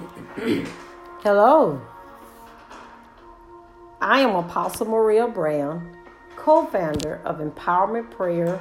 [1.22, 1.80] Hello.
[4.00, 5.94] I am Apostle Maria Brown,
[6.36, 8.60] co founder of Empowerment Prayer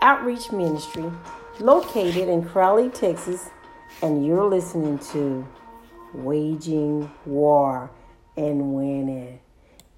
[0.00, 1.10] Outreach Ministry,
[1.58, 3.50] located in Crowley, Texas,
[4.02, 5.46] and you're listening to
[6.14, 7.90] Waging War
[8.36, 9.40] and Winning.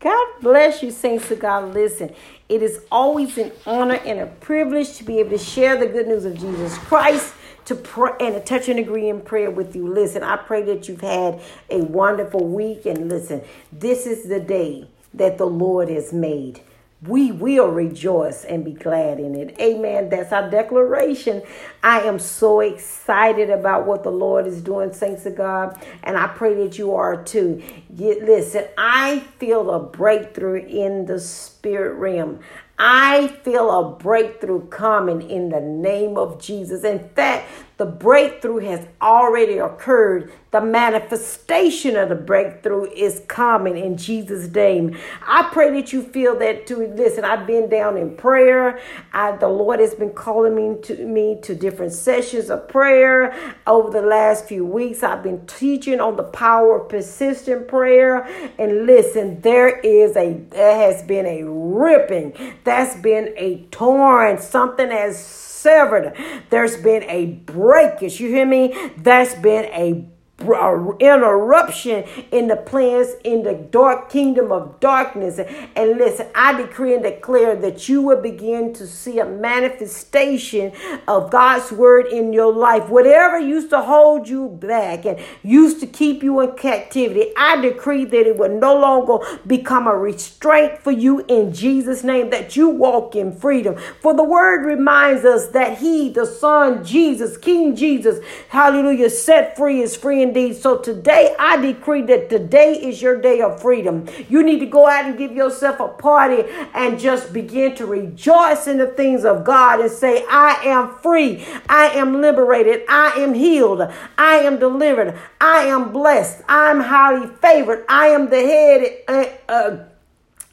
[0.00, 1.74] God bless you, saints of God.
[1.74, 2.14] Listen,
[2.48, 6.06] it is always an honor and a privilege to be able to share the good
[6.06, 7.34] news of Jesus Christ
[7.68, 9.86] to pray and to touch and agree in prayer with you.
[9.86, 12.86] Listen, I pray that you've had a wonderful week.
[12.86, 16.60] And listen, this is the day that the Lord has made.
[17.06, 19.54] We will rejoice and be glad in it.
[19.60, 20.08] Amen.
[20.08, 21.42] That's our declaration.
[21.82, 25.78] I am so excited about what the Lord is doing, saints of God.
[26.02, 27.62] And I pray that you are too.
[27.94, 32.40] Get, listen, I feel a breakthrough in the spirit realm.
[32.80, 36.84] I feel a breakthrough coming in the name of Jesus.
[36.84, 40.32] In fact, the breakthrough has already occurred.
[40.50, 44.96] The manifestation of the breakthrough is coming in Jesus' name.
[45.26, 46.86] I pray that you feel that too.
[46.96, 48.80] Listen, I've been down in prayer.
[49.12, 53.34] I, the Lord has been calling me to me to different sessions of prayer
[53.66, 55.02] over the last few weeks.
[55.02, 58.22] I've been teaching on the power of persistent prayer.
[58.58, 62.34] And listen, there is a there has been a ripping.
[62.64, 64.38] That's been a torn.
[64.38, 66.14] Something has severed.
[66.50, 68.20] There's been a breakage.
[68.20, 68.92] You hear me?
[68.96, 70.08] That's been a
[70.40, 75.40] Uh, interruption in the plans in the dark kingdom of darkness.
[75.74, 80.70] And listen, I decree and declare that you will begin to see a manifestation
[81.08, 82.88] of God's word in your life.
[82.88, 88.04] Whatever used to hold you back and used to keep you in captivity, I decree
[88.04, 92.68] that it will no longer become a restraint for you in Jesus' name, that you
[92.68, 93.76] walk in freedom.
[94.00, 99.82] For the word reminds us that He, the Son, Jesus, King Jesus, hallelujah, set free
[99.82, 100.56] is free indeed.
[100.56, 104.06] So today I decree that today is your day of freedom.
[104.28, 108.66] You need to go out and give yourself a party and just begin to rejoice
[108.66, 111.44] in the things of God and say, I am free.
[111.68, 112.82] I am liberated.
[112.88, 113.82] I am healed.
[114.16, 115.18] I am delivered.
[115.40, 116.42] I am blessed.
[116.48, 117.84] I am highly favored.
[117.88, 119.02] I am the head.
[119.08, 119.84] Uh, uh,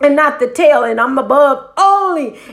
[0.01, 1.73] and not the tail, and I'm above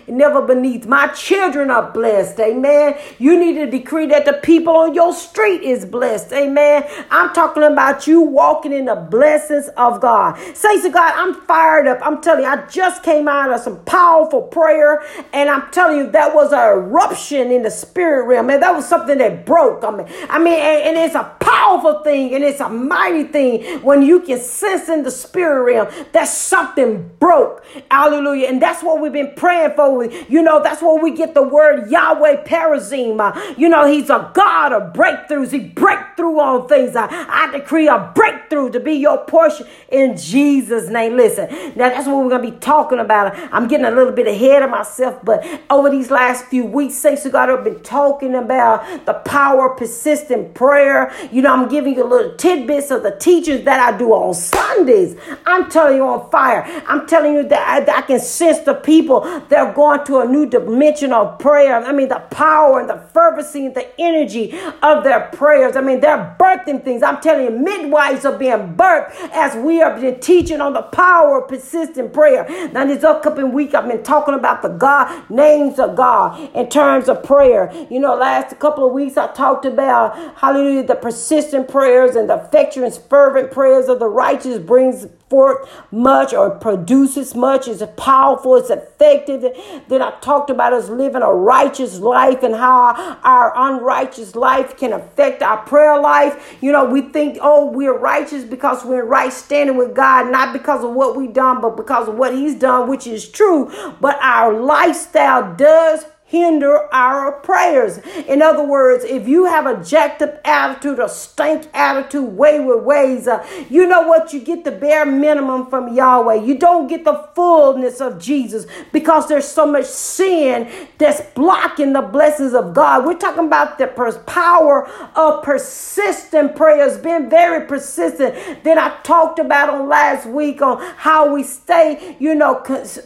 [0.06, 0.86] never beneath.
[0.86, 2.98] My children are blessed, amen.
[3.18, 6.84] You need to decree that the people on your street is blessed, amen.
[7.10, 10.38] I'm talking about you walking in the blessings of God.
[10.54, 11.98] Say to God, I'm fired up.
[12.02, 15.02] I'm telling you, I just came out of some powerful prayer,
[15.32, 18.60] and I'm telling you, that was an eruption in the spirit realm, man.
[18.60, 19.84] That was something that broke.
[19.84, 23.80] I mean, I mean, and, and it's a powerful thing, and it's a mighty thing
[23.82, 27.64] when you can sense in the spirit realm that something broke.
[27.90, 28.48] Hallelujah.
[28.48, 30.04] And that's what we've been praying for.
[30.04, 33.18] You know, that's where we get the word Yahweh Perazim.
[33.18, 35.50] Uh, you know, he's a God of breakthroughs.
[35.50, 36.94] He break through on things.
[36.94, 41.16] I, I decree a breakthrough to be your portion in Jesus' name.
[41.16, 43.34] Listen, now that's what we're going to be talking about.
[43.52, 47.26] I'm getting a little bit ahead of myself, but over these last few weeks, saints
[47.26, 51.12] of God have been talking about the power of persistent prayer.
[51.32, 55.16] You know, I'm giving you little tidbits of the teachings that I do on Sundays.
[55.44, 56.62] I'm telling you on fire.
[56.86, 60.04] I'm telling telling you that I, that I can sense the people that are going
[60.04, 61.76] to a new dimension of prayer.
[61.76, 65.76] I mean, the power and the fervency and the energy of their prayers.
[65.76, 67.02] I mean, they're birthing things.
[67.02, 71.42] I'm telling you, midwives are being birthed as we are been teaching on the power
[71.42, 72.46] of persistent prayer.
[72.72, 77.08] Now, this upcoming week, I've been talking about the God names of God in terms
[77.08, 77.72] of prayer.
[77.90, 82.36] You know, last couple of weeks, I talked about hallelujah, the persistent prayers and the
[82.36, 88.68] effectual fervent prayers of the righteous brings forth much or produces much, is powerful, it's
[88.68, 89.40] effective.
[89.88, 94.92] Then I talked about us living a righteous life and how our unrighteous life can
[94.92, 96.58] affect our prayer life.
[96.60, 100.84] You know, we think, oh, we're righteous because we're right standing with God, not because
[100.84, 103.72] of what we've done, but because of what He's done, which is true.
[104.02, 107.98] But our lifestyle does hinder our prayers.
[108.26, 113.28] In other words, if you have a jacked up attitude, a stank attitude, wayward ways,
[113.28, 114.32] uh, you know what?
[114.32, 116.36] You get the bare minimum from Yahweh.
[116.36, 122.00] You don't get the fullness of Jesus because there's so much sin that's blocking the
[122.00, 123.04] blessings of God.
[123.04, 123.88] We're talking about the
[124.26, 128.64] power of persistent prayers, being very persistent.
[128.64, 132.54] Then I talked about on last week on how we stay, you know,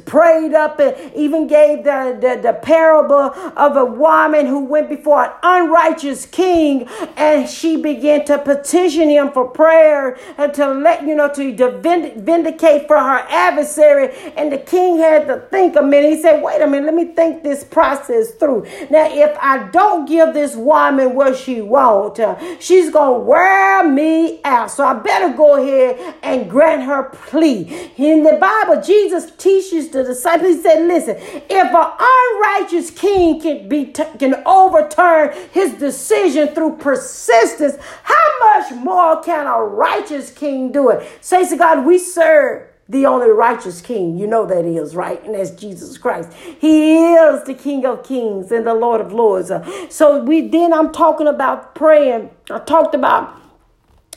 [0.04, 5.24] prayed up and even gave the, the, the parable of a woman who went before
[5.24, 11.14] an unrighteous king and she began to petition him for prayer and to let you
[11.14, 14.14] know to vindicate for her adversary.
[14.36, 16.10] And the king had to think a minute.
[16.10, 18.66] He said, Wait a minute, let me think this process through.
[18.90, 23.88] Now, if I don't give this woman what she wants, uh, she's going to wear
[23.88, 24.70] me out.
[24.70, 27.90] So I better go ahead and grant her plea.
[27.96, 33.05] In the Bible, Jesus teaches the disciples, he said, Listen, if an unrighteous king
[33.40, 40.30] can be t- can overturn his decision through persistence, how much more can a righteous
[40.30, 41.08] king do it?
[41.20, 44.16] Says to God, we serve the only righteous king.
[44.16, 45.22] You know that is, right?
[45.24, 46.32] And that's Jesus Christ.
[46.32, 49.50] He is the King of Kings and the Lord of Lords.
[49.50, 52.30] Uh, so we then I'm talking about praying.
[52.50, 53.40] I talked about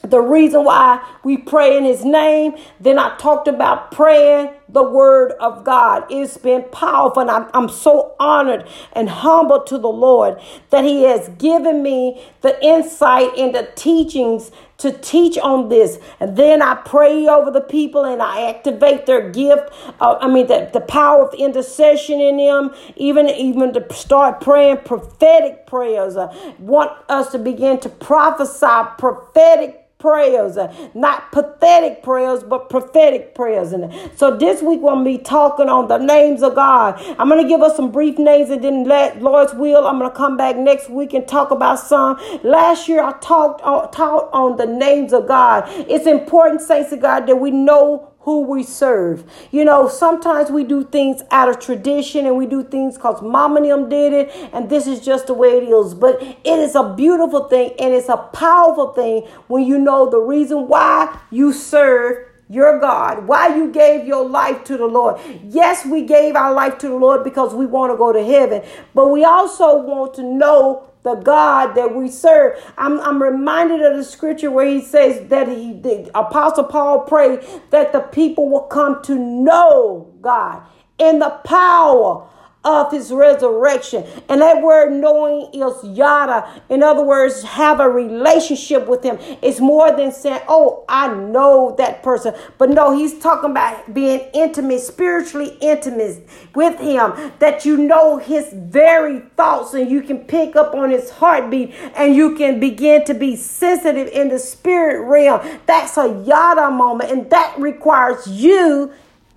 [0.03, 2.55] the reason why we pray in his name.
[2.79, 6.05] Then I talked about praying the word of God.
[6.09, 7.21] It's been powerful.
[7.21, 10.39] And I'm, I'm so honored and humbled to the Lord
[10.69, 15.99] that he has given me the insight into teachings to teach on this.
[16.19, 19.71] And then I pray over the people and I activate their gift.
[19.99, 24.77] Uh, I mean, the, the power of intercession in them, even, even to start praying
[24.85, 26.15] prophetic prayers.
[26.15, 32.69] I uh, want us to begin to prophesy prophetic prayers, uh, not pathetic prayers, but
[32.69, 33.73] prophetic prayers.
[33.73, 36.95] And so this week we'll be talking on the names of God.
[37.19, 39.85] I'm going to give us some brief names and then let Lord's will.
[39.85, 42.17] I'm going to come back next week and talk about some.
[42.43, 45.65] Last year I talked, uh, taught on the names of God.
[45.67, 49.23] It's important, saints of God, that we know who we serve.
[49.49, 53.57] You know, sometimes we do things out of tradition and we do things because mom
[53.57, 55.95] and them did it, and this is just the way it is.
[55.95, 60.19] But it is a beautiful thing and it's a powerful thing when you know the
[60.19, 65.19] reason why you serve your God, why you gave your life to the Lord.
[65.43, 68.63] Yes, we gave our life to the Lord because we want to go to heaven,
[68.93, 72.59] but we also want to know the God that we serve.
[72.77, 77.41] I'm, I'm reminded of the scripture where he says that he, the Apostle Paul prayed
[77.71, 80.63] that the people will come to know God
[80.97, 82.27] in the power
[82.65, 84.05] of his resurrection.
[84.27, 86.61] And that word knowing is yada.
[86.67, 89.17] In other words, have a relationship with him.
[89.41, 92.35] It's more than saying, oh, I know that person.
[92.57, 98.51] But no, he's talking about being intimate, spiritually intimate with him, that you know his
[98.53, 103.13] very thoughts and you can pick up on his heartbeat and you can begin to
[103.13, 105.59] be sensitive in the spirit realm.
[105.65, 107.09] That's a yada moment.
[107.09, 108.91] And that requires you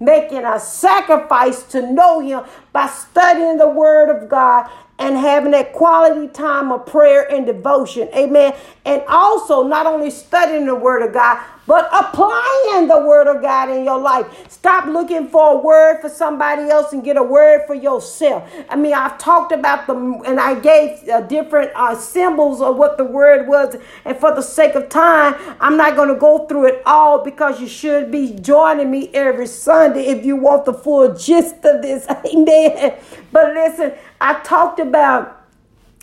[0.05, 4.71] making a sacrifice to know Him by studying the Word of God
[5.03, 8.09] and having that quality time of prayer and devotion.
[8.15, 8.55] Amen.
[8.85, 13.71] And also, not only studying the Word of God, but applying the word of God
[13.71, 14.27] in your life.
[14.51, 18.51] Stop looking for a word for somebody else and get a word for yourself.
[18.69, 22.99] I mean, I've talked about them and I gave uh, different uh, symbols of what
[22.99, 23.77] the word was.
[24.05, 27.61] And for the sake of time, I'm not going to go through it all because
[27.61, 32.07] you should be joining me every Sunday if you want the full gist of this.
[32.35, 32.99] Amen.
[33.31, 34.92] But listen, I talked about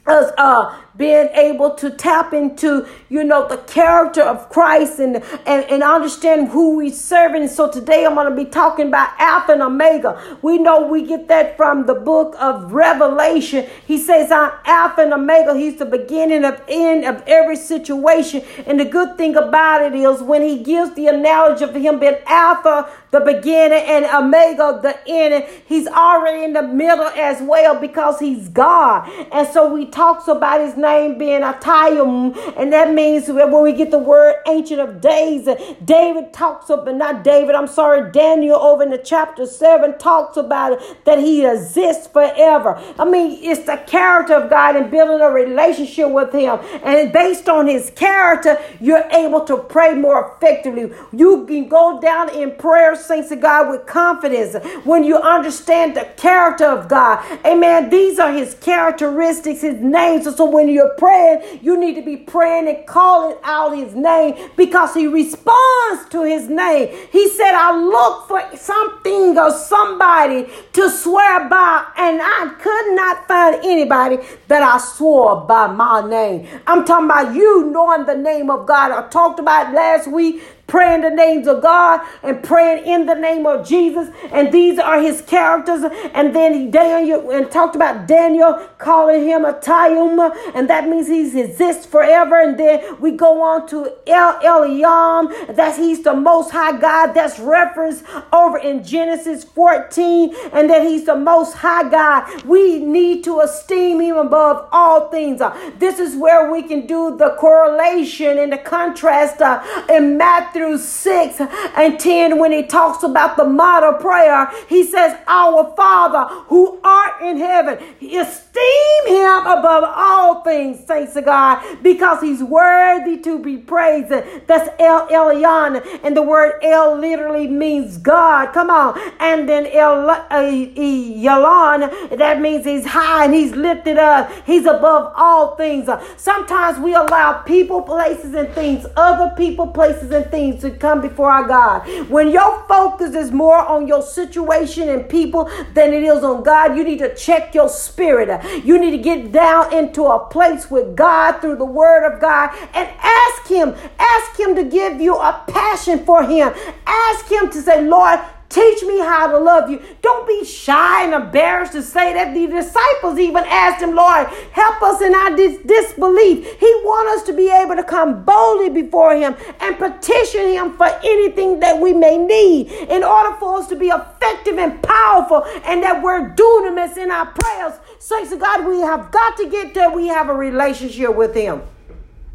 [0.08, 5.16] us uh being able to tap into, you know, the character of Christ and,
[5.46, 7.48] and, and understand who we serving.
[7.48, 10.38] So today I'm going to be talking about Alpha and Omega.
[10.42, 13.66] We know we get that from the book of Revelation.
[13.88, 15.56] He says, I'm Alpha and Omega.
[15.56, 18.44] He's the beginning of end of every situation.
[18.68, 22.18] And the good thing about it is when he gives the analogy of him being
[22.26, 28.20] Alpha, the beginning, and Omega, the end, he's already in the middle as well because
[28.20, 29.10] he's God.
[29.32, 33.74] And so he talks about his name name being Atayim, and that means when we
[33.74, 35.48] get the word Ancient of Days,
[35.84, 40.74] David talks about, not David, I'm sorry, Daniel over in the chapter 7 talks about
[40.74, 42.82] it, that he exists forever.
[42.98, 46.60] I mean, it's the character of God and building a relationship with him.
[46.84, 50.92] And based on his character, you're able to pray more effectively.
[51.12, 56.06] You can go down in prayer, saints of God, with confidence when you understand the
[56.18, 57.24] character of God.
[57.46, 57.90] Amen.
[57.90, 60.28] These are his characteristics, his names.
[60.36, 64.50] So when you you're praying, you need to be praying and calling out his name
[64.56, 66.96] because he responds to his name.
[67.12, 73.28] He said, I look for something or somebody to swear by, and I could not
[73.28, 74.18] find anybody
[74.48, 76.48] that I swore by my name.
[76.66, 78.92] I'm talking about you knowing the name of God.
[78.92, 83.46] I talked about last week praying the names of God and praying in the name
[83.46, 84.10] of Jesus.
[84.32, 85.84] And these are his characters.
[86.14, 91.42] And then Daniel and talked about Daniel calling him a Tayum, and that means he
[91.42, 92.40] exists forever.
[92.40, 97.14] And then we go on to El Elyon, that he's the most high God.
[97.14, 102.44] That's referenced over in Genesis 14, and that he's the most high God.
[102.44, 105.42] We need to esteem him above all things.
[105.42, 110.59] Uh, this is where we can do the correlation and the contrast uh, in Matthew
[110.78, 111.42] 6
[111.76, 114.50] and 10 when he talks about the model prayer.
[114.68, 121.26] He says, Our Father who art in heaven, esteem him above all things, saints of
[121.26, 124.10] God, because he's worthy to be praised.
[124.10, 128.54] That's El Elyon, and the word El literally means God.
[128.54, 129.00] Come on.
[129.20, 134.32] And then El uh, Yalon, that means he's high and he's lifted up.
[134.46, 135.90] He's above all things.
[136.18, 141.30] Sometimes we allow people, places, and things, other people, places, and things to come before
[141.30, 142.10] our God.
[142.10, 146.76] When your focus is more on your situation and people than it is on God,
[146.76, 148.66] you need to check your spirit.
[148.66, 152.50] You need to get down into a place with God through the word of God
[152.74, 156.54] and ask Him, ask Him to give you a passion for Him.
[156.86, 159.80] Ask Him to say, Lord, Teach me how to love you.
[160.02, 162.34] Don't be shy and embarrassed to say that.
[162.34, 166.60] The disciples even asked him, Lord, help us in our dis- disbelief.
[166.60, 170.88] He wants us to be able to come boldly before him and petition him for
[171.04, 175.84] anything that we may need in order for us to be effective and powerful and
[175.84, 177.74] that we're dunamis in our prayers.
[178.00, 179.92] Saints of God, we have got to get there.
[179.92, 181.62] We have a relationship with him.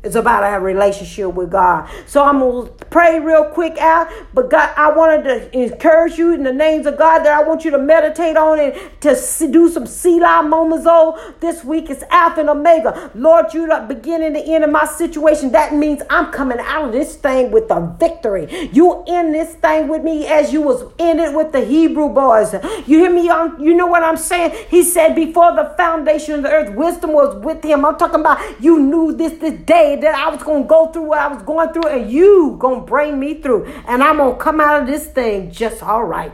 [0.04, 1.88] It's about our relationship with God.
[2.06, 4.08] So I'm going to pray real quick out.
[4.34, 7.64] But God, I wanted to encourage you in the names of God that I want
[7.64, 9.14] you to meditate on and to
[9.50, 10.86] do some Selah moments.
[10.88, 13.10] Oh, this week is Alpha and Omega.
[13.14, 15.52] Lord, you the beginning the end of my situation.
[15.52, 18.70] That means I'm coming out of this thing with a victory.
[18.72, 22.52] You in this thing with me as you was in it with the Hebrew boys.
[22.86, 23.28] You hear me?
[23.30, 24.66] On, you know what I'm saying?
[24.68, 27.84] He said before the foundation of the earth, wisdom was with him.
[27.84, 31.04] I'm talking about you knew this this day that I was going to go through
[31.04, 33.66] what I was going through, and you going to bring me through.
[33.86, 36.32] And I'm going to come out of this thing just all right.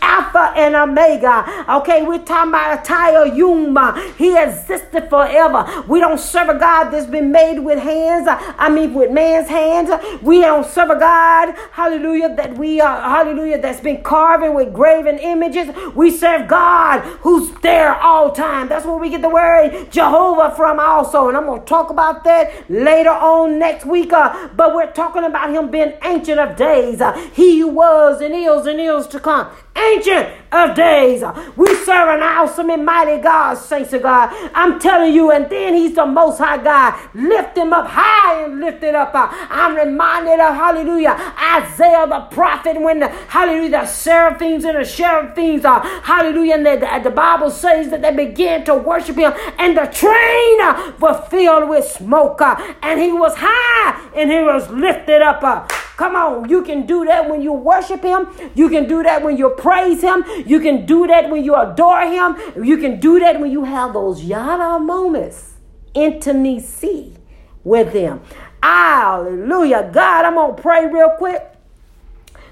[0.00, 1.66] Alpha and Omega.
[1.78, 4.12] Okay, we're talking about Ataya Yuma.
[4.16, 5.84] He existed forever.
[5.86, 8.26] We don't serve a God that's been made with hands.
[8.28, 9.90] I mean, with man's hands.
[10.22, 15.18] We don't serve a God, hallelujah, that we are, hallelujah, that's been carving with graven
[15.18, 15.68] images.
[15.94, 18.68] We serve God who's there all time.
[18.68, 21.28] That's where we get the word Jehovah from also.
[21.28, 24.12] And I'm going to talk about that later later on next week.
[24.12, 27.00] Uh, but we're talking about him being ancient of days.
[27.00, 31.22] Uh, he was and is and is to come ancient of days.
[31.56, 34.30] We serve an awesome and mighty God, saints of God.
[34.54, 36.98] I'm telling you, and then he's the most high God.
[37.14, 39.12] Lift him up high and lift it up.
[39.14, 45.64] I'm reminded of hallelujah, Isaiah the prophet when the hallelujah, the seraphims and the seraphims
[45.64, 49.86] are hallelujah, and the, the Bible says that they began to worship him, and the
[49.86, 50.58] train
[50.98, 55.42] was filled with smoke, uh, and he was high and he was lifted up.
[55.42, 55.87] Uh.
[55.98, 58.28] Come on, you can do that when you worship Him.
[58.54, 60.24] You can do that when you praise Him.
[60.46, 62.36] You can do that when you adore Him.
[62.64, 65.54] You can do that when you have those yada moments,
[65.94, 67.16] intimacy
[67.64, 68.20] with Him.
[68.62, 69.90] Hallelujah.
[69.92, 71.57] God, I'm going to pray real quick.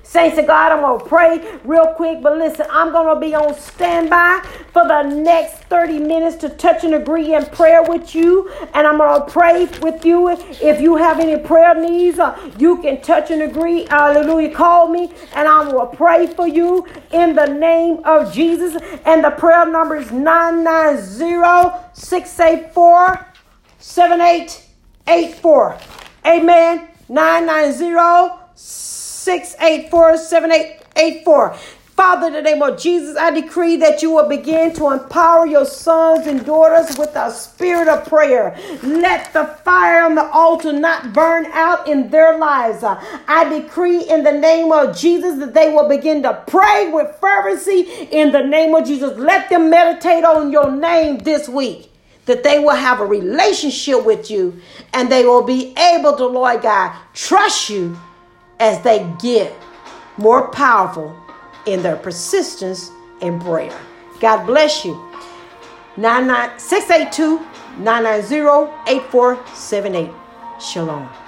[0.06, 3.34] Saints of God, I'm going to pray real quick, but listen, I'm going to be
[3.34, 4.40] on standby
[4.72, 8.48] for the next 30 minutes to touch and agree in prayer with you.
[8.72, 10.28] And I'm going to pray with you.
[10.30, 13.86] If you have any prayer needs, uh, you can touch and agree.
[13.90, 14.54] Hallelujah.
[14.54, 18.80] Call me and I will pray for you in the name of Jesus.
[19.04, 23.26] And the prayer number is 990 684
[23.78, 25.78] 7884.
[26.24, 26.88] Amen.
[27.08, 28.46] 990
[29.26, 31.56] 684 7884.
[31.96, 35.64] Father, in the name of Jesus, I decree that you will begin to empower your
[35.64, 38.56] sons and daughters with a spirit of prayer.
[38.84, 42.84] Let the fire on the altar not burn out in their lives.
[42.84, 47.80] I decree in the name of Jesus that they will begin to pray with fervency
[48.12, 49.18] in the name of Jesus.
[49.18, 51.90] Let them meditate on your name this week
[52.26, 54.60] that they will have a relationship with you
[54.92, 57.98] and they will be able to, Lord God, trust you
[58.60, 59.52] as they get
[60.18, 61.16] more powerful
[61.66, 63.76] in their persistence in prayer.
[64.20, 64.94] God bless you.
[65.96, 67.38] 682
[67.78, 70.10] 990 8478.
[70.60, 71.25] Shalom.